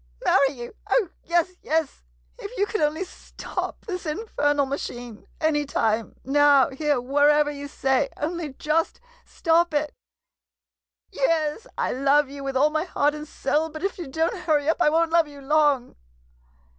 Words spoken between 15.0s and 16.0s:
love you long!